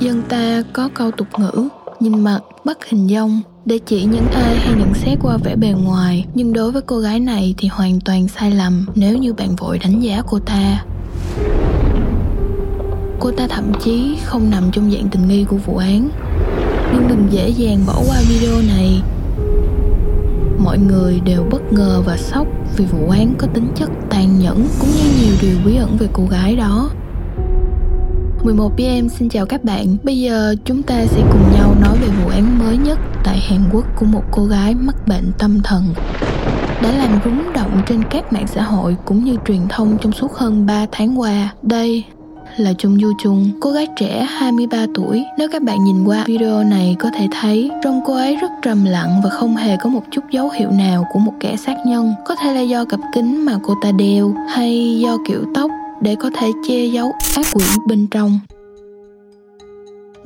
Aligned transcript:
Dân 0.00 0.22
ta 0.28 0.62
có 0.72 0.88
câu 0.94 1.10
tục 1.10 1.26
ngữ, 1.38 1.68
Nhìn 2.00 2.20
mặt 2.20 2.40
bắt 2.64 2.78
hình 2.88 3.08
dong. 3.08 3.40
Để 3.64 3.78
chỉ 3.78 4.04
những 4.04 4.26
ai 4.34 4.56
hay 4.56 4.74
nhận 4.78 4.94
xét 4.94 5.18
qua 5.22 5.36
vẻ 5.36 5.56
bề 5.56 5.68
ngoài, 5.68 6.26
nhưng 6.34 6.52
đối 6.52 6.72
với 6.72 6.82
cô 6.82 6.98
gái 6.98 7.20
này 7.20 7.54
thì 7.58 7.68
hoàn 7.68 8.00
toàn 8.00 8.28
sai 8.28 8.50
lầm 8.50 8.86
nếu 8.94 9.18
như 9.18 9.32
bạn 9.32 9.56
vội 9.56 9.78
đánh 9.78 10.00
giá 10.00 10.22
cô 10.26 10.38
ta. 10.38 10.84
Cô 13.20 13.30
ta 13.30 13.46
thậm 13.48 13.72
chí 13.80 14.16
không 14.24 14.50
nằm 14.50 14.64
trong 14.72 14.90
dạng 14.90 15.08
tình 15.08 15.28
nghi 15.28 15.44
của 15.44 15.56
vụ 15.56 15.76
án. 15.76 16.10
Nhưng 16.92 17.08
đừng 17.08 17.26
dễ 17.30 17.48
dàng 17.48 17.78
bỏ 17.86 18.02
qua 18.08 18.20
video 18.28 18.62
này. 18.68 19.02
Mọi 20.58 20.78
người 20.78 21.20
đều 21.24 21.44
bất 21.50 21.72
ngờ 21.72 22.02
và 22.06 22.16
sốc 22.16 22.46
vì 22.76 22.84
vụ 22.84 23.10
án 23.10 23.34
có 23.38 23.46
tính 23.46 23.68
chất 23.74 23.90
tàn 24.10 24.38
nhẫn 24.38 24.66
cũng 24.80 24.90
như 24.90 25.10
nhiều 25.20 25.34
điều 25.42 25.56
bí 25.64 25.76
ẩn 25.76 25.96
về 25.98 26.06
cô 26.12 26.26
gái 26.30 26.56
đó. 26.56 26.90
11 28.44 28.72
PM 28.76 29.08
xin 29.08 29.28
chào 29.28 29.46
các 29.46 29.64
bạn. 29.64 29.96
Bây 30.02 30.20
giờ 30.20 30.54
chúng 30.64 30.82
ta 30.82 31.04
sẽ 31.06 31.22
cùng 31.32 31.52
nhau 31.52 31.74
nói 31.80 31.98
về 32.00 32.08
vụ 32.08 32.30
án 32.30 32.58
mới 32.58 32.76
nhất 32.76 32.98
tại 33.24 33.38
Hàn 33.40 33.60
Quốc 33.72 33.84
của 33.98 34.06
một 34.06 34.22
cô 34.30 34.44
gái 34.44 34.74
mắc 34.74 34.96
bệnh 35.08 35.32
tâm 35.38 35.60
thần 35.64 35.84
đã 36.82 36.92
làm 36.92 37.20
rúng 37.24 37.52
động 37.52 37.82
trên 37.86 38.02
các 38.10 38.32
mạng 38.32 38.46
xã 38.46 38.62
hội 38.62 38.96
cũng 39.04 39.24
như 39.24 39.36
truyền 39.46 39.60
thông 39.68 39.98
trong 40.00 40.12
suốt 40.12 40.32
hơn 40.34 40.66
3 40.66 40.86
tháng 40.92 41.20
qua. 41.20 41.48
Đây 41.62 42.04
là 42.56 42.72
Chung 42.78 43.00
Du 43.00 43.12
Chung, 43.22 43.50
cô 43.60 43.70
gái 43.70 43.86
trẻ 43.96 44.26
23 44.30 44.86
tuổi. 44.94 45.24
Nếu 45.38 45.48
các 45.52 45.62
bạn 45.62 45.84
nhìn 45.84 46.04
qua 46.04 46.24
video 46.26 46.64
này 46.64 46.96
có 46.98 47.10
thể 47.14 47.28
thấy 47.40 47.70
trong 47.82 48.00
cô 48.06 48.14
ấy 48.14 48.36
rất 48.36 48.50
trầm 48.62 48.84
lặng 48.84 49.20
và 49.24 49.30
không 49.30 49.56
hề 49.56 49.76
có 49.76 49.90
một 49.90 50.02
chút 50.10 50.22
dấu 50.30 50.50
hiệu 50.50 50.70
nào 50.70 51.04
của 51.12 51.18
một 51.18 51.32
kẻ 51.40 51.56
sát 51.56 51.76
nhân. 51.86 52.14
Có 52.26 52.34
thể 52.34 52.54
là 52.54 52.60
do 52.60 52.84
cặp 52.84 53.00
kính 53.14 53.44
mà 53.44 53.58
cô 53.62 53.74
ta 53.82 53.92
đeo 53.92 54.34
hay 54.48 54.98
do 54.98 55.16
kiểu 55.28 55.44
tóc 55.54 55.70
để 56.00 56.16
có 56.20 56.30
thể 56.30 56.46
che 56.68 56.84
giấu 56.84 57.12
ác 57.36 57.46
quỷ 57.54 57.64
bên 57.86 58.06
trong. 58.10 58.40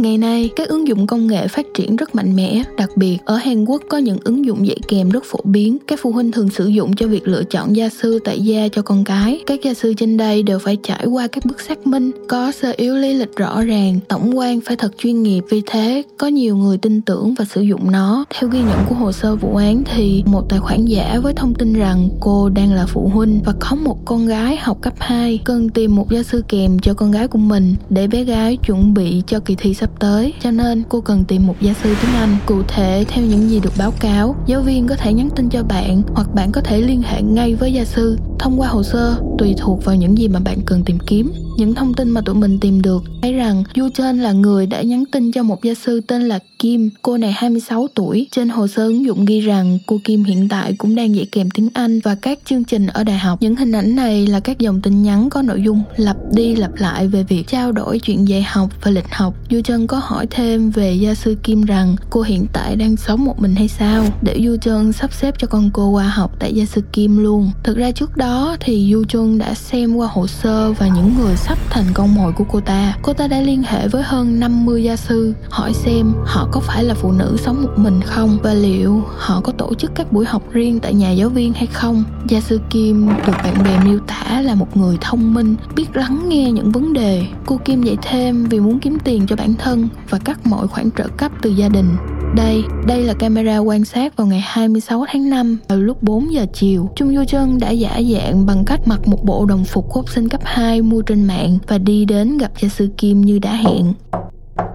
Ngày 0.03 0.19
nay, 0.19 0.50
các 0.56 0.69
ứng 0.69 0.89
dụng 0.89 1.06
công 1.06 1.27
nghệ 1.27 1.48
phát 1.48 1.67
triển 1.75 1.97
rất 1.97 2.14
mạnh 2.14 2.36
mẽ, 2.36 2.62
đặc 2.77 2.91
biệt 2.97 3.19
ở 3.25 3.36
Hàn 3.36 3.64
Quốc 3.64 3.83
có 3.89 3.98
những 3.98 4.19
ứng 4.25 4.45
dụng 4.45 4.67
dạy 4.67 4.77
kèm 4.89 5.11
rất 5.11 5.25
phổ 5.25 5.39
biến. 5.45 5.78
Các 5.86 5.98
phụ 6.03 6.12
huynh 6.12 6.33
thường 6.33 6.50
sử 6.50 6.67
dụng 6.67 6.97
cho 6.97 7.08
việc 7.08 7.28
lựa 7.28 7.42
chọn 7.42 7.77
gia 7.77 7.89
sư 7.89 8.19
tại 8.25 8.41
gia 8.41 8.69
cho 8.69 8.83
con 8.83 9.05
cái. 9.05 9.42
Các 9.47 9.62
gia 9.62 9.75
sư 9.75 9.95
trên 9.97 10.17
đây 10.17 10.42
đều 10.42 10.58
phải 10.58 10.77
trải 10.83 11.06
qua 11.06 11.27
các 11.27 11.45
bước 11.47 11.61
xác 11.61 11.86
minh, 11.86 12.11
có 12.28 12.53
sơ 12.53 12.73
yếu 12.77 12.97
lý 12.97 13.14
lịch 13.14 13.36
rõ 13.36 13.62
ràng, 13.62 13.98
tổng 14.08 14.39
quan 14.39 14.61
phải 14.61 14.77
thật 14.77 14.98
chuyên 14.98 15.23
nghiệp. 15.23 15.45
Vì 15.50 15.62
thế, 15.67 16.03
có 16.19 16.27
nhiều 16.27 16.56
người 16.56 16.78
tin 16.78 17.00
tưởng 17.00 17.34
và 17.39 17.45
sử 17.45 17.61
dụng 17.61 17.91
nó. 17.91 18.25
Theo 18.30 18.50
ghi 18.50 18.61
nhận 18.61 18.78
của 18.89 18.95
hồ 18.95 19.12
sơ 19.12 19.36
vụ 19.36 19.56
án 19.56 19.83
thì 19.95 20.23
một 20.27 20.48
tài 20.48 20.58
khoản 20.58 20.84
giả 20.84 21.19
với 21.23 21.33
thông 21.34 21.55
tin 21.55 21.73
rằng 21.73 22.08
cô 22.20 22.48
đang 22.48 22.73
là 22.73 22.86
phụ 22.86 23.11
huynh 23.14 23.41
và 23.45 23.53
có 23.61 23.77
một 23.77 23.98
con 24.05 24.27
gái 24.27 24.56
học 24.56 24.78
cấp 24.83 24.95
2 24.98 25.41
cần 25.45 25.69
tìm 25.69 25.95
một 25.95 26.11
gia 26.11 26.23
sư 26.23 26.42
kèm 26.48 26.78
cho 26.78 26.95
con 26.95 27.11
gái 27.11 27.28
của 27.28 27.39
mình 27.39 27.75
để 27.91 28.06
bé 28.06 28.25
gái 28.25 28.56
chuẩn 28.56 28.95
bị 28.95 29.23
cho 29.27 29.41
kỳ 29.41 29.55
thi 29.55 29.75
sắp 29.75 29.92
tới 29.98 30.35
cho 30.41 30.51
nên 30.51 30.83
cô 30.89 31.01
cần 31.01 31.25
tìm 31.25 31.47
một 31.47 31.57
gia 31.61 31.75
sư 31.75 31.95
tiếng 32.03 32.15
Anh. 32.15 32.37
Cụ 32.47 32.62
thể 32.69 33.05
theo 33.09 33.25
những 33.25 33.51
gì 33.51 33.61
được 33.61 33.73
báo 33.79 33.93
cáo, 34.01 34.37
giáo 34.47 34.61
viên 34.61 34.87
có 34.87 34.97
thể 34.97 35.12
nhắn 35.12 35.29
tin 35.37 35.48
cho 35.48 35.62
bạn 35.62 36.03
hoặc 36.15 36.35
bạn 36.35 36.53
có 36.53 36.61
thể 36.61 36.81
liên 36.81 37.03
hệ 37.03 37.23
ngay 37.23 37.55
với 37.55 37.73
gia 37.73 37.85
sư 37.85 38.19
thông 38.43 38.61
qua 38.61 38.69
hồ 38.69 38.83
sơ, 38.83 39.17
tùy 39.39 39.55
thuộc 39.59 39.85
vào 39.85 39.95
những 39.95 40.19
gì 40.19 40.29
mà 40.29 40.41
bạn 40.41 40.59
cần 40.67 40.85
tìm 40.85 40.98
kiếm 40.98 41.33
những 41.57 41.75
thông 41.75 41.95
tin 41.95 42.11
mà 42.11 42.21
tụi 42.21 42.35
mình 42.35 42.59
tìm 42.61 42.83
được, 42.83 43.05
thấy 43.23 43.33
rằng 43.33 43.65
Yu 43.75 43.89
Chen 43.95 44.19
là 44.19 44.33
người 44.33 44.67
đã 44.67 44.83
nhắn 44.83 45.05
tin 45.12 45.33
cho 45.33 45.43
một 45.43 45.62
gia 45.62 45.75
sư 45.75 46.01
tên 46.01 46.23
là 46.23 46.39
Kim. 46.59 46.91
Cô 47.03 47.17
này 47.17 47.33
26 47.33 47.87
tuổi. 47.95 48.29
Trên 48.31 48.48
hồ 48.48 48.67
sơ 48.67 48.87
ứng 48.87 49.05
dụng 49.05 49.25
ghi 49.25 49.41
rằng 49.41 49.79
cô 49.87 50.01
Kim 50.05 50.25
hiện 50.25 50.48
tại 50.48 50.75
cũng 50.79 50.95
đang 50.95 51.15
dạy 51.15 51.27
kèm 51.33 51.51
tiếng 51.51 51.69
Anh 51.75 52.01
và 52.01 52.15
các 52.15 52.39
chương 52.45 52.65
trình 52.65 52.87
ở 52.87 53.05
đại 53.05 53.19
học. 53.19 53.39
Những 53.43 53.57
hình 53.57 53.73
ảnh 53.73 53.97
này 53.97 54.27
là 54.27 54.41
các 54.41 54.59
dòng 54.59 54.81
tin 54.81 55.03
nhắn 55.03 55.31
có 55.31 55.43
nội 55.43 55.63
dung 55.63 55.83
lặp 55.97 56.17
đi 56.35 56.57
lặp 56.57 56.70
lại 56.75 57.09
về 57.09 57.23
việc 57.23 57.47
trao 57.47 57.73
đổi 57.73 57.98
chuyện 57.98 58.29
dạy 58.29 58.43
học 58.43 58.69
và 58.83 58.91
lịch 58.91 59.09
học. 59.11 59.35
Yu 59.51 59.61
Chen 59.61 59.87
có 59.87 60.01
hỏi 60.03 60.27
thêm 60.31 60.70
về 60.70 60.95
gia 60.95 61.14
sư 61.14 61.36
Kim 61.42 61.63
rằng 61.63 61.97
cô 62.11 62.23
hiện 62.23 62.47
tại 62.53 62.77
đang 62.77 62.97
sống 62.97 63.24
một 63.24 63.41
mình 63.41 63.55
hay 63.55 63.69
sao 63.69 64.05
để 64.23 64.41
Yu 64.47 64.57
Chen 64.57 64.92
sắp 64.92 65.13
xếp 65.13 65.35
cho 65.39 65.47
con 65.47 65.70
cô 65.73 65.89
qua 65.89 66.09
học 66.09 66.36
tại 66.39 66.55
gia 66.55 66.64
sư 66.64 66.80
Kim 66.92 67.19
luôn. 67.19 67.51
Thực 67.63 67.77
ra 67.77 67.91
trước 67.91 68.17
đó 68.17 68.32
đó 68.33 68.57
thì 68.61 68.91
Du 68.93 69.05
Chun 69.05 69.39
đã 69.39 69.55
xem 69.55 69.95
qua 69.95 70.09
hồ 70.13 70.27
sơ 70.27 70.73
và 70.73 70.89
những 70.89 71.15
người 71.19 71.37
sắp 71.37 71.59
thành 71.70 71.85
con 71.95 72.15
mồi 72.15 72.33
của 72.33 72.45
cô 72.48 72.61
ta. 72.61 72.97
Cô 73.03 73.13
ta 73.13 73.27
đã 73.27 73.41
liên 73.41 73.63
hệ 73.63 73.89
với 73.89 74.03
hơn 74.03 74.41
50 74.41 74.85
gia 74.85 74.97
sư 74.97 75.35
hỏi 75.51 75.73
xem 75.75 76.13
họ 76.25 76.48
có 76.53 76.61
phải 76.61 76.85
là 76.85 76.95
phụ 76.95 77.13
nữ 77.13 77.37
sống 77.39 77.63
một 77.63 77.71
mình 77.77 78.01
không 78.07 78.39
và 78.42 78.55
liệu 78.55 79.03
họ 79.17 79.41
có 79.41 79.53
tổ 79.53 79.75
chức 79.75 79.91
các 79.95 80.13
buổi 80.13 80.25
học 80.25 80.42
riêng 80.53 80.81
tại 80.81 80.95
nhà 80.95 81.11
giáo 81.11 81.29
viên 81.29 81.53
hay 81.53 81.67
không. 81.67 82.05
Gia 82.29 82.41
sư 82.41 82.61
Kim 82.71 83.09
được 83.27 83.37
bạn 83.45 83.63
bè 83.65 83.79
miêu 83.85 83.98
tả 83.98 84.41
là 84.41 84.55
một 84.55 84.77
người 84.77 84.98
thông 85.01 85.35
minh, 85.35 85.57
biết 85.77 85.97
lắng 85.97 86.29
nghe 86.29 86.53
những 86.53 86.73
vấn 86.73 86.92
đề. 86.92 87.27
Cô 87.47 87.61
Kim 87.65 87.83
dạy 87.83 87.97
thêm 88.03 88.45
vì 88.45 88.61
muốn 88.61 88.81
kiếm 88.81 88.98
tiền 89.05 89.27
cho 89.27 89.37
bản 89.37 89.55
thân 89.55 89.89
và 90.11 90.19
cắt 90.19 90.47
mọi 90.47 90.69
khoản 90.69 90.91
trợ 90.91 91.09
cấp 91.17 91.33
từ 91.42 91.51
gia 91.51 91.69
đình. 91.69 91.97
Đây, 92.37 92.65
đây 92.87 93.03
là 93.03 93.15
camera 93.15 93.59
quan 93.59 93.85
sát 93.85 94.17
vào 94.17 94.27
ngày 94.27 94.41
26 94.45 95.05
tháng 95.09 95.31
5 95.31 95.59
vào 95.69 95.79
lúc 95.79 96.03
4 96.03 96.33
giờ 96.33 96.47
chiều. 96.53 96.91
Trung 96.97 97.15
Du 97.15 97.25
Chân 97.29 97.59
đã 97.59 97.70
giả 97.70 98.01
dạng 98.13 98.47
bằng 98.47 98.65
cách 98.65 98.81
mặc 98.87 99.09
một 99.09 99.25
bộ 99.25 99.47
đồng 99.47 99.65
phục 99.65 99.95
học 99.95 100.11
sinh 100.11 100.29
cấp 100.29 100.41
2 100.45 100.83
mua 100.83 101.03
trên 101.03 101.25
mạng 101.25 101.59
và 101.69 101.79
đi 101.79 102.05
đến 102.05 102.39
gặp 102.39 102.53
gia 102.61 102.69
sư 102.69 102.89
Kim 102.97 103.21
như 103.21 103.39
đã 103.39 103.53
hẹn. 103.55 103.92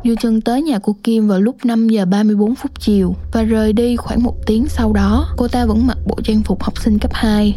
Du 0.03 0.13
Chân 0.22 0.41
tới 0.41 0.62
nhà 0.62 0.79
của 0.79 0.94
Kim 1.03 1.28
vào 1.28 1.41
lúc 1.41 1.56
5 1.66 1.90
giờ 1.90 2.06
34 2.06 2.56
phút 2.56 2.72
chiều 2.79 3.16
và 3.31 3.44
rời 3.44 3.73
đi 3.73 3.96
khoảng 3.96 4.23
một 4.23 4.35
tiếng 4.46 4.67
sau 4.67 4.94
đó. 4.94 5.28
Cô 5.38 5.47
ta 5.47 5.66
vẫn 5.66 5.88
mặc 5.88 5.97
bộ 6.07 6.16
trang 6.23 6.44
phục 6.44 6.63
học 6.63 6.78
sinh 6.78 7.00
cấp 7.00 7.12
2 7.13 7.56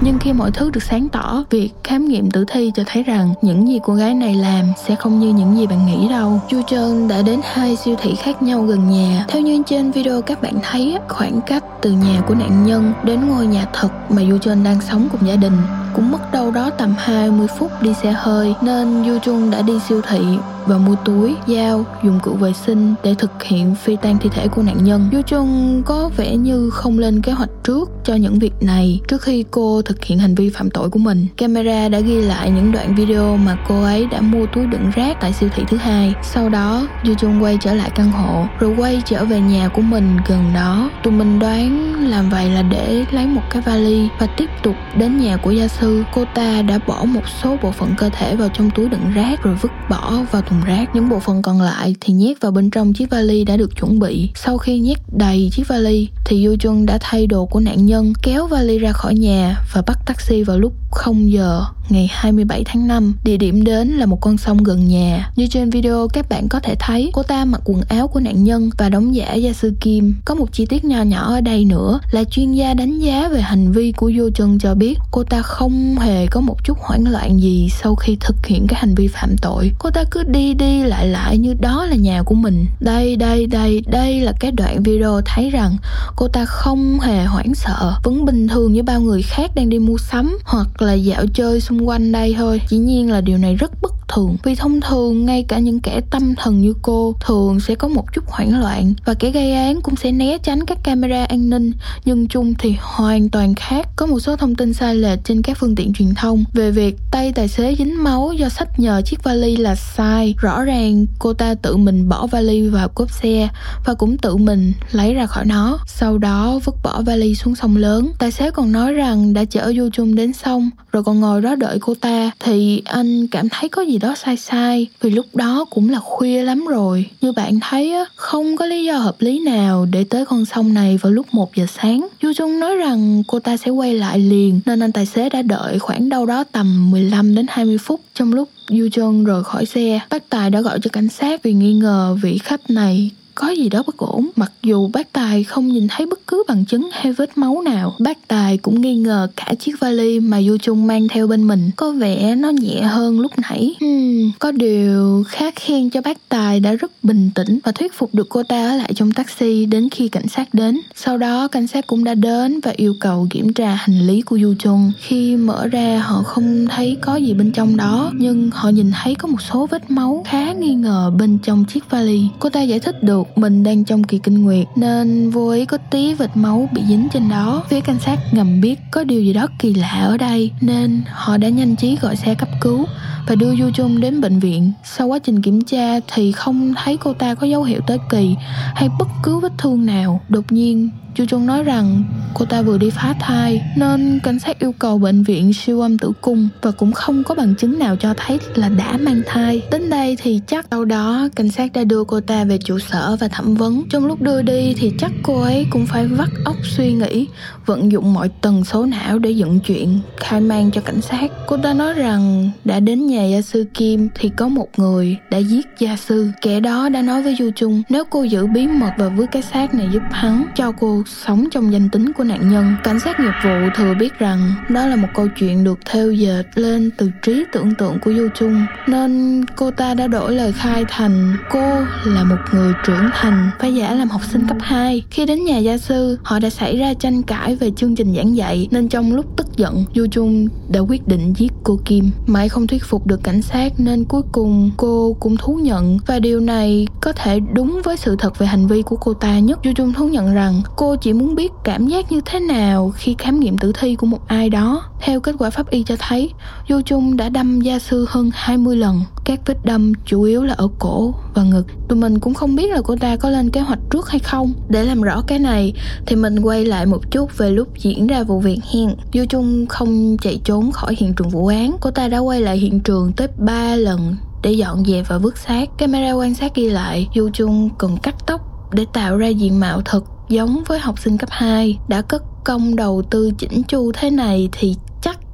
nhưng 0.00 0.18
khi 0.18 0.32
mọi 0.32 0.50
thứ 0.50 0.70
được 0.70 0.82
sáng 0.82 1.08
tỏ, 1.08 1.44
việc 1.50 1.70
khám 1.84 2.08
nghiệm 2.08 2.30
tử 2.30 2.44
thi 2.48 2.72
cho 2.74 2.82
thấy 2.86 3.02
rằng 3.02 3.34
những 3.42 3.68
gì 3.68 3.80
cô 3.82 3.94
gái 3.94 4.14
này 4.14 4.34
làm 4.34 4.64
sẽ 4.86 4.94
không 4.94 5.20
như 5.20 5.28
những 5.28 5.56
gì 5.56 5.66
bạn 5.66 5.86
nghĩ 5.86 6.08
đâu. 6.08 6.40
Chu 6.48 6.62
trơn 6.66 7.08
đã 7.08 7.22
đến 7.22 7.40
hai 7.44 7.76
siêu 7.76 7.94
thị 8.02 8.14
khác 8.14 8.42
nhau 8.42 8.62
gần 8.62 8.90
nhà. 8.90 9.24
Theo 9.28 9.42
như 9.42 9.62
trên 9.66 9.90
video 9.90 10.22
các 10.22 10.42
bạn 10.42 10.54
thấy, 10.62 10.98
khoảng 11.08 11.40
cách 11.46 11.64
từ 11.82 11.90
nhà 11.90 12.20
của 12.28 12.34
nạn 12.34 12.66
nhân 12.66 12.92
đến 13.02 13.28
ngôi 13.28 13.46
nhà 13.46 13.66
thật 13.72 13.88
mà 14.10 14.22
du 14.30 14.38
trơn 14.38 14.64
đang 14.64 14.80
sống 14.80 15.08
cùng 15.12 15.28
gia 15.28 15.36
đình 15.36 15.56
cũng 15.94 16.10
mất 16.10 16.32
đâu 16.32 16.50
đó 16.50 16.70
tầm 16.70 16.94
20 16.98 17.46
phút 17.58 17.82
đi 17.82 17.94
xe 18.02 18.12
hơi, 18.12 18.54
nên 18.60 19.04
Du 19.04 19.18
Trung 19.18 19.50
đã 19.50 19.62
đi 19.62 19.78
siêu 19.88 20.00
thị 20.08 20.20
và 20.66 20.78
mua 20.78 20.94
túi, 21.04 21.34
dao, 21.46 21.84
dụng 22.04 22.20
cụ 22.22 22.32
vệ 22.32 22.52
sinh 22.52 22.94
để 23.04 23.14
thực 23.18 23.42
hiện 23.42 23.74
phi 23.74 23.96
tang 23.96 24.18
thi 24.18 24.28
thể 24.32 24.48
của 24.48 24.62
nạn 24.62 24.84
nhân. 24.84 25.08
Du 25.12 25.20
Chung 25.26 25.82
có 25.86 26.10
vẻ 26.16 26.36
như 26.36 26.70
không 26.70 26.98
lên 26.98 27.22
kế 27.22 27.32
hoạch 27.32 27.50
trước 27.64 27.90
cho 28.04 28.14
những 28.14 28.38
việc 28.38 28.52
này 28.60 29.00
trước 29.08 29.22
khi 29.22 29.44
cô 29.50 29.82
thực 29.82 30.04
hiện 30.04 30.18
hành 30.18 30.34
vi 30.34 30.50
phạm 30.50 30.70
tội 30.70 30.90
của 30.90 30.98
mình. 30.98 31.26
Camera 31.36 31.88
đã 31.88 32.00
ghi 32.00 32.20
lại 32.20 32.50
những 32.50 32.72
đoạn 32.72 32.94
video 32.94 33.36
mà 33.36 33.56
cô 33.68 33.82
ấy 33.82 34.06
đã 34.06 34.20
mua 34.20 34.46
túi 34.46 34.66
đựng 34.66 34.90
rác 34.94 35.20
tại 35.20 35.32
siêu 35.32 35.48
thị 35.54 35.62
thứ 35.68 35.76
hai. 35.76 36.14
Sau 36.22 36.48
đó, 36.48 36.88
Du 37.04 37.14
Chung 37.14 37.42
quay 37.42 37.58
trở 37.60 37.74
lại 37.74 37.90
căn 37.94 38.10
hộ 38.10 38.46
rồi 38.60 38.74
quay 38.78 39.02
trở 39.04 39.24
về 39.24 39.40
nhà 39.40 39.68
của 39.68 39.82
mình 39.82 40.16
gần 40.28 40.44
đó. 40.54 40.90
Tụi 41.02 41.12
mình 41.12 41.38
đoán 41.38 41.94
làm 42.10 42.30
vậy 42.30 42.50
là 42.50 42.62
để 42.62 43.04
lấy 43.10 43.26
một 43.26 43.42
cái 43.50 43.62
vali 43.62 44.08
và 44.18 44.26
tiếp 44.26 44.50
tục 44.62 44.74
đến 44.96 45.18
nhà 45.18 45.36
của 45.36 45.50
gia 45.50 45.68
sư. 45.68 46.04
Cô 46.14 46.24
ta 46.34 46.62
đã 46.62 46.78
bỏ 46.86 47.04
một 47.04 47.28
số 47.42 47.56
bộ 47.62 47.70
phận 47.70 47.94
cơ 47.98 48.08
thể 48.08 48.36
vào 48.36 48.48
trong 48.48 48.70
túi 48.70 48.88
đựng 48.88 49.12
rác 49.14 49.42
rồi 49.42 49.54
vứt 49.54 49.72
bỏ 49.90 50.12
vào 50.30 50.42
thùng 50.42 50.53
rác. 50.60 50.94
Những 50.94 51.08
bộ 51.08 51.20
phận 51.20 51.42
còn 51.42 51.60
lại 51.60 51.94
thì 52.00 52.12
nhét 52.12 52.40
vào 52.40 52.52
bên 52.52 52.70
trong 52.70 52.92
chiếc 52.92 53.10
vali 53.10 53.44
đã 53.44 53.56
được 53.56 53.76
chuẩn 53.80 53.98
bị. 53.98 54.30
Sau 54.34 54.58
khi 54.58 54.78
nhét 54.78 54.98
đầy 55.12 55.50
chiếc 55.52 55.68
vali 55.68 56.08
thì 56.24 56.44
Yu 56.44 56.54
Jung 56.54 56.86
đã 56.86 56.98
thay 57.00 57.26
đồ 57.26 57.46
của 57.46 57.60
nạn 57.60 57.86
nhân, 57.86 58.12
kéo 58.22 58.46
vali 58.46 58.78
ra 58.78 58.92
khỏi 58.92 59.14
nhà 59.14 59.56
và 59.74 59.82
bắt 59.86 59.98
taxi 60.06 60.42
vào 60.42 60.58
lúc 60.58 60.72
0 60.90 61.32
giờ 61.32 61.64
ngày 61.88 62.08
27 62.10 62.62
tháng 62.64 62.88
5. 62.88 63.14
Địa 63.24 63.36
điểm 63.36 63.64
đến 63.64 63.88
là 63.88 64.06
một 64.06 64.20
con 64.20 64.38
sông 64.38 64.64
gần 64.64 64.88
nhà. 64.88 65.30
Như 65.36 65.46
trên 65.46 65.70
video 65.70 66.08
các 66.08 66.28
bạn 66.28 66.48
có 66.48 66.60
thể 66.60 66.74
thấy, 66.78 67.10
cô 67.12 67.22
ta 67.22 67.44
mặc 67.44 67.60
quần 67.64 67.82
áo 67.88 68.08
của 68.08 68.20
nạn 68.20 68.44
nhân 68.44 68.70
và 68.78 68.88
đóng 68.88 69.14
giả 69.14 69.34
gia 69.34 69.52
sư 69.52 69.72
Kim. 69.80 70.14
Có 70.24 70.34
một 70.34 70.52
chi 70.52 70.66
tiết 70.66 70.84
nho 70.84 71.02
nhỏ 71.02 71.34
ở 71.34 71.40
đây 71.40 71.64
nữa 71.64 72.00
là 72.10 72.24
chuyên 72.24 72.52
gia 72.52 72.74
đánh 72.74 72.98
giá 72.98 73.28
về 73.28 73.40
hành 73.40 73.72
vi 73.72 73.92
của 73.92 74.12
vô 74.16 74.30
Chân 74.34 74.58
cho 74.58 74.74
biết 74.74 74.98
cô 75.10 75.24
ta 75.24 75.42
không 75.42 75.98
hề 75.98 76.26
có 76.26 76.40
một 76.40 76.64
chút 76.64 76.78
hoảng 76.80 77.08
loạn 77.08 77.40
gì 77.40 77.68
sau 77.82 77.94
khi 77.94 78.16
thực 78.20 78.46
hiện 78.46 78.66
cái 78.66 78.80
hành 78.80 78.94
vi 78.94 79.08
phạm 79.08 79.36
tội. 79.42 79.72
Cô 79.78 79.90
ta 79.90 80.04
cứ 80.10 80.22
đi 80.22 80.54
đi 80.54 80.82
lại 80.82 81.06
lại 81.06 81.38
như 81.38 81.54
đó 81.54 81.84
là 81.84 81.96
nhà 81.96 82.22
của 82.22 82.34
mình. 82.34 82.66
Đây, 82.80 83.16
đây, 83.16 83.46
đây, 83.46 83.82
đây 83.86 84.20
là 84.20 84.32
cái 84.40 84.52
đoạn 84.52 84.82
video 84.82 85.20
thấy 85.24 85.50
rằng 85.50 85.76
cô 86.16 86.28
ta 86.28 86.44
không 86.44 87.00
hề 87.00 87.24
hoảng 87.24 87.54
sợ, 87.54 87.94
vẫn 88.04 88.24
bình 88.24 88.48
thường 88.48 88.72
như 88.72 88.82
bao 88.82 89.00
người 89.00 89.22
khác 89.22 89.50
đang 89.54 89.68
đi 89.68 89.78
mua 89.78 89.98
sắm 89.98 90.38
hoặc 90.44 90.82
là 90.82 90.92
dạo 90.92 91.26
chơi 91.34 91.60
xung 91.60 91.73
xung 91.78 91.88
quanh 91.88 92.12
đây 92.12 92.34
thôi. 92.38 92.60
Dĩ 92.68 92.76
nhiên 92.76 93.10
là 93.10 93.20
điều 93.20 93.38
này 93.38 93.54
rất 93.54 93.72
bất 93.82 94.03
thường. 94.08 94.36
Vì 94.42 94.54
thông 94.54 94.80
thường, 94.80 95.26
ngay 95.26 95.44
cả 95.48 95.58
những 95.58 95.80
kẻ 95.80 96.00
tâm 96.10 96.34
thần 96.34 96.60
như 96.60 96.74
cô 96.82 97.14
thường 97.26 97.60
sẽ 97.60 97.74
có 97.74 97.88
một 97.88 98.04
chút 98.14 98.24
hoảng 98.26 98.60
loạn 98.60 98.94
và 99.04 99.14
kẻ 99.14 99.30
gây 99.30 99.52
án 99.52 99.80
cũng 99.80 99.96
sẽ 99.96 100.12
né 100.12 100.38
tránh 100.38 100.64
các 100.64 100.78
camera 100.84 101.24
an 101.24 101.50
ninh. 101.50 101.72
Nhưng 102.04 102.28
chung 102.28 102.54
thì 102.58 102.76
hoàn 102.80 103.28
toàn 103.28 103.54
khác. 103.54 103.88
Có 103.96 104.06
một 104.06 104.20
số 104.20 104.36
thông 104.36 104.54
tin 104.54 104.74
sai 104.74 104.94
lệch 104.94 105.18
trên 105.24 105.42
các 105.42 105.58
phương 105.58 105.74
tiện 105.74 105.92
truyền 105.92 106.14
thông 106.14 106.44
về 106.52 106.70
việc 106.70 106.96
tay 107.10 107.32
tài 107.32 107.48
xế 107.48 107.74
dính 107.78 108.04
máu 108.04 108.32
do 108.32 108.48
sách 108.48 108.80
nhờ 108.80 109.02
chiếc 109.04 109.22
vali 109.22 109.56
là 109.56 109.74
sai. 109.74 110.34
Rõ 110.38 110.64
ràng, 110.64 111.06
cô 111.18 111.32
ta 111.32 111.54
tự 111.54 111.76
mình 111.76 112.08
bỏ 112.08 112.26
vali 112.26 112.68
vào 112.68 112.88
cốp 112.88 113.10
xe 113.10 113.48
và 113.84 113.94
cũng 113.94 114.18
tự 114.18 114.36
mình 114.36 114.72
lấy 114.90 115.14
ra 115.14 115.26
khỏi 115.26 115.44
nó. 115.44 115.78
Sau 115.86 116.18
đó, 116.18 116.60
vứt 116.64 116.74
bỏ 116.82 117.02
vali 117.02 117.34
xuống 117.34 117.54
sông 117.54 117.76
lớn. 117.76 118.12
Tài 118.18 118.30
xế 118.30 118.50
còn 118.50 118.72
nói 118.72 118.92
rằng 118.92 119.34
đã 119.34 119.44
chở 119.44 119.72
du 119.76 119.88
chung 119.92 120.14
đến 120.14 120.32
sông, 120.32 120.70
rồi 120.92 121.04
còn 121.04 121.20
ngồi 121.20 121.42
đó 121.42 121.54
đợi 121.54 121.78
cô 121.80 121.94
ta. 121.94 122.30
Thì 122.40 122.82
anh 122.84 123.26
cảm 123.26 123.48
thấy 123.48 123.68
có 123.68 123.82
gì 123.82 123.93
gì 123.94 123.98
đó 123.98 124.14
sai 124.24 124.36
sai, 124.36 124.86
vì 125.00 125.10
lúc 125.10 125.26
đó 125.36 125.64
cũng 125.70 125.90
là 125.90 125.98
khuya 126.00 126.42
lắm 126.42 126.66
rồi. 126.66 127.06
Như 127.20 127.32
bạn 127.32 127.58
thấy 127.60 127.92
á, 127.92 128.04
không 128.14 128.56
có 128.56 128.66
lý 128.66 128.84
do 128.84 128.96
hợp 128.96 129.16
lý 129.18 129.38
nào 129.38 129.86
để 129.92 130.04
tới 130.04 130.26
con 130.26 130.44
sông 130.44 130.74
này 130.74 130.98
vào 131.02 131.12
lúc 131.12 131.26
1 131.32 131.54
giờ 131.54 131.66
sáng. 131.82 132.08
Du 132.22 132.32
Trung 132.32 132.60
nói 132.60 132.76
rằng 132.76 133.22
cô 133.26 133.38
ta 133.38 133.56
sẽ 133.56 133.70
quay 133.70 133.94
lại 133.94 134.18
liền, 134.18 134.60
nên 134.66 134.80
anh 134.80 134.92
tài 134.92 135.06
xế 135.06 135.28
đã 135.28 135.42
đợi 135.42 135.78
khoảng 135.78 136.08
đâu 136.08 136.26
đó 136.26 136.44
tầm 136.52 136.90
15 136.90 137.34
đến 137.34 137.46
20 137.48 137.78
phút. 137.78 138.00
Trong 138.14 138.32
lúc 138.32 138.48
Du 138.68 138.86
Jun 138.86 139.24
rời 139.24 139.44
khỏi 139.44 139.66
xe, 139.66 140.00
bác 140.10 140.30
tài 140.30 140.50
đã 140.50 140.60
gọi 140.60 140.78
cho 140.82 140.90
cảnh 140.92 141.08
sát 141.08 141.42
vì 141.42 141.52
nghi 141.52 141.72
ngờ 141.72 142.16
vị 142.22 142.38
khách 142.38 142.70
này 142.70 143.10
có 143.34 143.48
gì 143.48 143.68
đó 143.68 143.82
bất 143.86 143.96
ổn 143.96 144.30
mặc 144.36 144.52
dù 144.62 144.90
bác 144.92 145.12
tài 145.12 145.44
không 145.44 145.68
nhìn 145.68 145.88
thấy 145.88 146.06
bất 146.06 146.26
cứ 146.26 146.44
bằng 146.48 146.64
chứng 146.64 146.88
hay 146.92 147.12
vết 147.12 147.38
máu 147.38 147.62
nào 147.62 147.94
bác 147.98 148.28
tài 148.28 148.58
cũng 148.58 148.80
nghi 148.80 148.94
ngờ 148.94 149.28
cả 149.36 149.54
chiếc 149.58 149.80
vali 149.80 150.20
mà 150.20 150.42
du 150.42 150.56
Chung 150.58 150.86
mang 150.86 151.08
theo 151.08 151.26
bên 151.26 151.48
mình. 151.48 151.70
Có 151.76 151.92
vẻ 151.92 152.34
nó 152.34 152.50
nhẹ 152.50 152.80
hơn 152.82 153.20
lúc 153.20 153.32
nãy. 153.38 153.74
Hmm, 153.80 154.30
có 154.38 154.52
điều 154.52 155.24
khác 155.28 155.54
khen 155.56 155.90
cho 155.90 156.00
bác 156.00 156.28
tài 156.28 156.60
đã 156.60 156.72
rất 156.72 156.92
bình 157.02 157.30
tĩnh 157.34 157.58
và 157.64 157.72
thuyết 157.72 157.92
phục 157.94 158.14
được 158.14 158.28
cô 158.28 158.42
ta 158.42 158.70
ở 158.70 158.76
lại 158.76 158.92
trong 158.94 159.12
taxi 159.12 159.66
đến 159.66 159.88
khi 159.90 160.08
cảnh 160.08 160.28
sát 160.28 160.54
đến. 160.54 160.80
Sau 160.94 161.18
đó 161.18 161.48
cảnh 161.48 161.66
sát 161.66 161.86
cũng 161.86 162.04
đã 162.04 162.14
đến 162.14 162.60
và 162.60 162.72
yêu 162.76 162.94
cầu 163.00 163.26
kiểm 163.30 163.52
tra 163.52 163.74
hành 163.74 164.06
lý 164.06 164.22
của 164.22 164.38
du 164.38 164.54
Chung. 164.58 164.92
Khi 165.00 165.36
mở 165.36 165.66
ra 165.66 165.98
họ 166.04 166.22
không 166.22 166.66
thấy 166.66 166.96
có 167.00 167.16
gì 167.16 167.34
bên 167.34 167.52
trong 167.52 167.76
đó 167.76 168.10
nhưng 168.14 168.50
họ 168.50 168.68
nhìn 168.68 168.90
thấy 169.02 169.14
có 169.14 169.28
một 169.28 169.42
số 169.42 169.66
vết 169.66 169.90
máu 169.90 170.22
khá 170.26 170.52
nghi 170.52 170.74
ngờ 170.74 171.12
bên 171.18 171.38
trong 171.38 171.64
chiếc 171.64 171.90
vali. 171.90 172.22
Cô 172.38 172.48
ta 172.48 172.62
giải 172.62 172.80
thích 172.80 173.02
được 173.02 173.23
một 173.24 173.38
mình 173.38 173.62
đang 173.62 173.84
trong 173.84 174.04
kỳ 174.04 174.18
kinh 174.18 174.44
nguyệt, 174.44 174.66
nên 174.76 175.30
vô 175.30 175.50
ý 175.50 175.64
có 175.64 175.78
tí 175.90 176.14
vệt 176.14 176.30
máu 176.34 176.68
bị 176.72 176.82
dính 176.88 177.08
trên 177.12 177.28
đó. 177.28 177.64
Phía 177.68 177.80
cảnh 177.80 177.98
sát 178.00 178.18
ngầm 178.32 178.60
biết 178.60 178.78
có 178.90 179.04
điều 179.04 179.22
gì 179.22 179.32
đó 179.32 179.48
kỳ 179.58 179.74
lạ 179.74 179.88
ở 179.88 180.16
đây, 180.16 180.50
nên 180.60 181.02
họ 181.10 181.36
đã 181.36 181.48
nhanh 181.48 181.76
trí 181.76 181.96
gọi 181.96 182.16
xe 182.16 182.34
cấp 182.34 182.48
cứu 182.60 182.84
và 183.26 183.34
đưa 183.34 183.56
Du 183.56 183.70
Chung 183.74 184.00
đến 184.00 184.20
bệnh 184.20 184.38
viện. 184.38 184.72
Sau 184.84 185.06
quá 185.06 185.18
trình 185.18 185.42
kiểm 185.42 185.60
tra 185.64 186.00
thì 186.14 186.32
không 186.32 186.74
thấy 186.84 186.96
cô 186.96 187.12
ta 187.12 187.34
có 187.34 187.46
dấu 187.46 187.62
hiệu 187.62 187.80
tới 187.86 187.98
kỳ 188.10 188.36
hay 188.74 188.88
bất 188.98 189.08
cứ 189.22 189.38
vết 189.38 189.52
thương 189.58 189.86
nào. 189.86 190.20
Đột 190.28 190.52
nhiên 190.52 190.90
Chu 191.14 191.24
Trung 191.26 191.46
nói 191.46 191.62
rằng 191.62 192.04
cô 192.34 192.44
ta 192.44 192.62
vừa 192.62 192.78
đi 192.78 192.90
phá 192.90 193.14
thai 193.20 193.62
nên 193.76 194.20
cảnh 194.22 194.38
sát 194.38 194.58
yêu 194.58 194.72
cầu 194.78 194.98
bệnh 194.98 195.22
viện 195.22 195.52
siêu 195.52 195.80
âm 195.80 195.98
tử 195.98 196.12
cung 196.20 196.48
và 196.62 196.70
cũng 196.70 196.92
không 196.92 197.24
có 197.24 197.34
bằng 197.34 197.54
chứng 197.54 197.78
nào 197.78 197.96
cho 197.96 198.14
thấy 198.16 198.38
là 198.54 198.68
đã 198.68 198.96
mang 199.00 199.22
thai. 199.26 199.62
Đến 199.70 199.90
đây 199.90 200.16
thì 200.22 200.40
chắc 200.46 200.66
sau 200.70 200.84
đó 200.84 201.28
cảnh 201.36 201.50
sát 201.50 201.72
đã 201.72 201.84
đưa 201.84 202.04
cô 202.04 202.20
ta 202.20 202.44
về 202.44 202.58
trụ 202.58 202.78
sở 202.78 203.16
và 203.20 203.28
thẩm 203.28 203.54
vấn. 203.54 203.82
Trong 203.90 204.06
lúc 204.06 204.22
đưa 204.22 204.42
đi 204.42 204.74
thì 204.76 204.92
chắc 204.98 205.12
cô 205.22 205.40
ấy 205.40 205.66
cũng 205.70 205.86
phải 205.86 206.06
vắt 206.06 206.28
óc 206.44 206.56
suy 206.62 206.92
nghĩ, 206.92 207.26
vận 207.66 207.92
dụng 207.92 208.14
mọi 208.14 208.28
tần 208.40 208.64
số 208.64 208.86
não 208.86 209.18
để 209.18 209.30
dựng 209.30 209.60
chuyện, 209.60 210.00
khai 210.16 210.40
mang 210.40 210.70
cho 210.70 210.80
cảnh 210.80 211.00
sát. 211.00 211.32
Cô 211.46 211.56
ta 211.56 211.74
nói 211.74 211.94
rằng 211.94 212.50
đã 212.64 212.80
đến 212.80 213.06
nhà 213.06 213.13
nhà 213.14 213.24
gia 213.24 213.42
sư 213.42 213.64
Kim 213.74 214.08
thì 214.14 214.28
có 214.36 214.48
một 214.48 214.68
người 214.76 215.16
đã 215.30 215.38
giết 215.38 215.66
gia 215.78 215.96
sư. 215.96 216.30
Kẻ 216.42 216.60
đó 216.60 216.88
đã 216.88 217.02
nói 217.02 217.22
với 217.22 217.36
Du 217.38 217.50
Chung 217.56 217.82
nếu 217.88 218.04
cô 218.04 218.22
giữ 218.22 218.46
bí 218.46 218.66
mật 218.66 218.92
và 218.98 219.08
vứt 219.08 219.26
cái 219.32 219.42
xác 219.42 219.74
này 219.74 219.88
giúp 219.92 220.02
hắn 220.10 220.44
cho 220.56 220.72
cô 220.72 221.02
sống 221.06 221.46
trong 221.50 221.72
danh 221.72 221.90
tính 221.90 222.12
của 222.12 222.24
nạn 222.24 222.48
nhân. 222.50 222.76
Cảnh 222.84 223.00
sát 223.00 223.20
nghiệp 223.20 223.32
vụ 223.44 223.68
thừa 223.74 223.94
biết 223.94 224.18
rằng 224.18 224.54
đó 224.68 224.86
là 224.86 224.96
một 224.96 225.08
câu 225.14 225.28
chuyện 225.38 225.64
được 225.64 225.78
theo 225.84 226.12
dệt 226.12 226.42
lên 226.54 226.90
từ 226.96 227.10
trí 227.22 227.44
tưởng 227.52 227.74
tượng 227.74 227.98
của 228.04 228.12
Du 228.12 228.28
Chung 228.34 228.66
nên 228.86 229.44
cô 229.56 229.70
ta 229.70 229.94
đã 229.94 230.06
đổi 230.06 230.34
lời 230.34 230.52
khai 230.52 230.84
thành 230.88 231.36
cô 231.50 231.70
là 232.04 232.24
một 232.24 232.36
người 232.52 232.72
trưởng 232.86 233.10
thành 233.12 233.50
phải 233.58 233.74
giả 233.74 233.94
làm 233.94 234.08
học 234.08 234.22
sinh 234.32 234.46
cấp 234.46 234.56
2. 234.60 235.02
Khi 235.10 235.26
đến 235.26 235.44
nhà 235.44 235.58
gia 235.58 235.78
sư, 235.78 236.18
họ 236.22 236.38
đã 236.38 236.50
xảy 236.50 236.76
ra 236.76 236.94
tranh 236.94 237.22
cãi 237.22 237.56
về 237.56 237.70
chương 237.76 237.94
trình 237.94 238.14
giảng 238.16 238.36
dạy 238.36 238.68
nên 238.70 238.88
trong 238.88 239.12
lúc 239.12 239.26
tức 239.36 239.46
giận, 239.56 239.84
Du 239.94 240.06
Chung 240.10 240.48
đã 240.68 240.80
quyết 240.80 241.08
định 241.08 241.32
giết 241.36 241.52
cô 241.64 241.80
Kim. 241.84 242.10
Mãi 242.26 242.48
không 242.48 242.66
thuyết 242.66 242.84
phục 242.84 243.03
được 243.06 243.22
cảnh 243.22 243.42
sát 243.42 243.72
nên 243.78 244.04
cuối 244.04 244.22
cùng 244.32 244.70
cô 244.76 245.16
cũng 245.20 245.36
thú 245.36 245.54
nhận 245.62 245.98
và 246.06 246.18
điều 246.18 246.40
này 246.40 246.86
có 247.00 247.12
thể 247.12 247.40
đúng 247.40 247.80
với 247.84 247.96
sự 247.96 248.16
thật 248.18 248.38
về 248.38 248.46
hành 248.46 248.66
vi 248.66 248.82
của 248.82 248.96
cô 248.96 249.14
ta 249.14 249.38
nhất. 249.38 249.58
Du 249.64 249.70
Jung 249.70 249.92
thú 249.94 250.08
nhận 250.08 250.34
rằng 250.34 250.62
cô 250.76 250.96
chỉ 250.96 251.12
muốn 251.12 251.34
biết 251.34 251.52
cảm 251.64 251.86
giác 251.86 252.12
như 252.12 252.20
thế 252.24 252.40
nào 252.40 252.92
khi 252.96 253.14
khám 253.18 253.40
nghiệm 253.40 253.58
tử 253.58 253.72
thi 253.80 253.96
của 253.96 254.06
một 254.06 254.28
ai 254.28 254.50
đó. 254.50 254.84
Theo 255.00 255.20
kết 255.20 255.34
quả 255.38 255.50
pháp 255.50 255.70
y 255.70 255.82
cho 255.82 255.96
thấy, 255.98 256.32
Du 256.68 256.78
Jung 256.78 257.16
đã 257.16 257.28
đâm 257.28 257.60
gia 257.60 257.78
sư 257.78 258.06
hơn 258.08 258.30
20 258.34 258.76
lần. 258.76 259.00
Các 259.24 259.40
vết 259.46 259.64
đâm 259.64 259.92
chủ 260.04 260.22
yếu 260.22 260.42
là 260.44 260.54
ở 260.54 260.68
cổ 260.78 261.14
và 261.34 261.42
ngực. 261.42 261.66
Tụi 261.88 261.98
mình 261.98 262.18
cũng 262.18 262.34
không 262.34 262.56
biết 262.56 262.70
là 262.70 262.80
cô 262.84 262.96
ta 262.96 263.16
có 263.16 263.30
lên 263.30 263.50
kế 263.50 263.60
hoạch 263.60 263.78
trước 263.90 264.08
hay 264.08 264.18
không. 264.18 264.52
Để 264.68 264.84
làm 264.84 265.02
rõ 265.02 265.22
cái 265.26 265.38
này, 265.38 265.72
thì 266.06 266.16
mình 266.16 266.40
quay 266.40 266.64
lại 266.64 266.86
một 266.86 267.10
chút 267.10 267.38
về 267.38 267.50
lúc 267.50 267.68
diễn 267.78 268.06
ra 268.06 268.22
vụ 268.22 268.40
việc 268.40 268.58
hiện. 268.70 268.96
Du 269.14 269.24
Trung 269.28 269.66
không 269.66 270.16
chạy 270.22 270.40
trốn 270.44 270.72
khỏi 270.72 270.94
hiện 270.98 271.14
trường 271.14 271.28
vụ 271.28 271.46
án. 271.46 271.76
Cô 271.80 271.90
ta 271.90 272.08
đã 272.08 272.18
quay 272.18 272.40
lại 272.40 272.58
hiện 272.58 272.80
trường 272.80 273.12
tới 273.12 273.28
3 273.38 273.76
lần 273.76 274.16
để 274.42 274.52
dọn 274.52 274.84
dẹp 274.84 275.08
và 275.08 275.18
vứt 275.18 275.38
xác. 275.38 275.78
Camera 275.78 276.12
quan 276.12 276.34
sát 276.34 276.54
ghi 276.54 276.70
lại, 276.70 277.08
Du 277.14 277.28
Trung 277.32 277.70
cần 277.78 277.96
cắt 278.02 278.14
tóc 278.26 278.40
để 278.72 278.86
tạo 278.92 279.16
ra 279.16 279.28
diện 279.28 279.60
mạo 279.60 279.82
thật 279.84 280.04
giống 280.28 280.62
với 280.66 280.78
học 280.78 280.98
sinh 280.98 281.18
cấp 281.18 281.28
2 281.32 281.78
đã 281.88 282.02
cất 282.02 282.22
công 282.44 282.76
đầu 282.76 283.02
tư 283.10 283.30
chỉnh 283.38 283.62
chu 283.68 283.92
thế 283.94 284.10
này 284.10 284.48
thì 284.52 284.76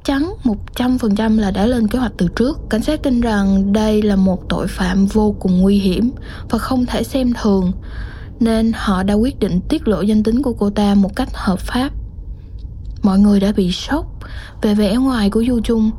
chắn 0.04 0.34
100% 0.74 1.40
là 1.40 1.50
đã 1.50 1.66
lên 1.66 1.88
kế 1.88 1.98
hoạch 1.98 2.12
từ 2.16 2.28
trước. 2.36 2.60
Cảnh 2.70 2.82
sát 2.82 3.02
tin 3.02 3.20
rằng 3.20 3.72
đây 3.72 4.02
là 4.02 4.16
một 4.16 4.48
tội 4.48 4.66
phạm 4.68 5.06
vô 5.06 5.34
cùng 5.40 5.60
nguy 5.60 5.78
hiểm 5.78 6.10
và 6.50 6.58
không 6.58 6.86
thể 6.86 7.02
xem 7.02 7.32
thường, 7.42 7.72
nên 8.40 8.72
họ 8.74 9.02
đã 9.02 9.14
quyết 9.14 9.38
định 9.38 9.60
tiết 9.68 9.88
lộ 9.88 10.00
danh 10.00 10.22
tính 10.22 10.42
của 10.42 10.52
cô 10.52 10.70
ta 10.70 10.94
một 10.94 11.16
cách 11.16 11.28
hợp 11.32 11.58
pháp. 11.58 11.90
Mọi 13.02 13.18
người 13.18 13.40
đã 13.40 13.52
bị 13.56 13.72
sốc 13.72 14.06
về 14.62 14.74
vẻ 14.74 14.96
ngoài 14.96 15.30
của 15.30 15.44
Du 15.48 15.60
Trung. 15.60 15.90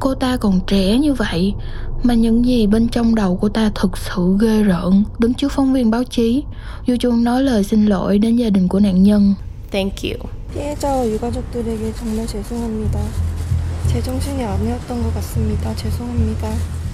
Cô 0.00 0.14
ta 0.14 0.36
còn 0.36 0.60
trẻ 0.66 0.98
như 0.98 1.14
vậy 1.14 1.54
mà 2.02 2.14
những 2.14 2.44
gì 2.44 2.66
bên 2.66 2.88
trong 2.88 3.14
đầu 3.14 3.38
cô 3.40 3.48
ta 3.48 3.70
thực 3.74 3.98
sự 3.98 4.36
ghê 4.40 4.62
rợn. 4.62 5.04
Đứng 5.18 5.34
trước 5.34 5.52
phóng 5.52 5.72
viên 5.72 5.90
báo 5.90 6.04
chí, 6.04 6.42
Du 6.86 6.96
Trung 7.00 7.24
nói 7.24 7.42
lời 7.42 7.64
xin 7.64 7.86
lỗi 7.86 8.18
đến 8.18 8.36
gia 8.36 8.50
đình 8.50 8.68
của 8.68 8.80
nạn 8.80 9.02
nhân. 9.02 9.34
Thank 9.72 9.92
you. 10.02 10.30
피해자와 10.54 11.06
유가족들에게 11.06 11.92
정말 11.92 12.26
죄송합니다. 12.26 13.33
제 13.94 14.02
정신이 14.02 14.44
아니었던 14.44 15.02
것 15.02 15.14
같습니다. 15.14 15.74
죄송합니다. 15.76 16.48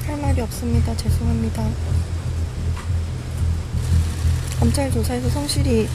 할 0.07 0.21
말이 0.21 0.41
없습니다. 0.41 0.97
죄송합니다. 0.97 1.65
검찰 4.59 4.91
조사에서 4.91 5.29
성실히 5.29 5.87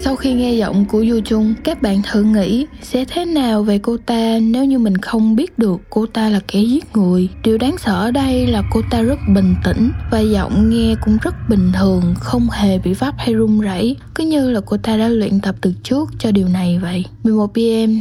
Sau 0.00 0.16
khi 0.16 0.34
nghe 0.34 0.52
giọng 0.52 0.84
của 0.84 1.04
Du 1.10 1.20
Trung, 1.20 1.54
các 1.64 1.82
bạn 1.82 2.02
thử 2.02 2.22
nghĩ 2.22 2.66
sẽ 2.82 3.04
thế 3.04 3.24
nào 3.24 3.62
về 3.62 3.78
cô 3.78 3.96
ta 4.06 4.38
nếu 4.42 4.64
như 4.64 4.78
mình 4.78 4.96
không 4.96 5.36
biết 5.36 5.58
được 5.58 5.80
cô 5.90 6.06
ta 6.06 6.28
là 6.28 6.40
kẻ 6.48 6.60
giết 6.60 6.96
người. 6.96 7.28
Điều 7.42 7.58
đáng 7.58 7.78
sợ 7.78 7.92
ở 7.92 8.10
đây 8.10 8.46
là 8.46 8.62
cô 8.72 8.82
ta 8.90 9.02
rất 9.02 9.18
bình 9.34 9.54
tĩnh 9.64 9.90
và 10.10 10.18
giọng 10.20 10.70
nghe 10.70 10.94
cũng 11.04 11.18
rất 11.22 11.34
bình 11.48 11.72
thường, 11.78 12.14
không 12.20 12.50
hề 12.50 12.78
bị 12.78 12.94
vấp 12.94 13.14
hay 13.18 13.34
run 13.34 13.60
rẩy, 13.60 13.96
cứ 14.14 14.24
như 14.24 14.50
là 14.50 14.60
cô 14.66 14.76
ta 14.76 14.96
đã 14.96 15.08
luyện 15.08 15.40
tập 15.40 15.54
từ 15.60 15.72
trước 15.82 16.10
cho 16.18 16.30
điều 16.30 16.48
này 16.48 16.78
vậy. 16.82 17.04
11 17.24 17.46
PM 17.46 17.92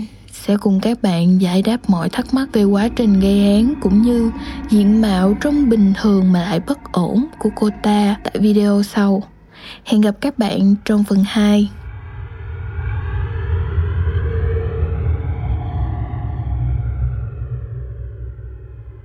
sẽ 0.46 0.56
cùng 0.56 0.80
các 0.80 1.02
bạn 1.02 1.40
giải 1.40 1.62
đáp 1.62 1.90
mọi 1.90 2.08
thắc 2.08 2.34
mắc 2.34 2.48
về 2.52 2.64
quá 2.64 2.88
trình 2.88 3.20
gây 3.20 3.54
án 3.54 3.74
cũng 3.80 4.02
như 4.02 4.30
diện 4.70 5.00
mạo 5.00 5.34
trông 5.40 5.68
bình 5.68 5.92
thường 6.00 6.32
mà 6.32 6.40
lại 6.40 6.60
bất 6.60 6.92
ổn 6.92 7.26
của 7.38 7.50
cô 7.54 7.68
ta 7.82 8.16
tại 8.24 8.34
video 8.40 8.82
sau. 8.82 9.22
Hẹn 9.84 10.00
gặp 10.00 10.14
các 10.20 10.38
bạn 10.38 10.74
trong 10.84 11.04
phần 11.04 11.24
2. 11.26 11.68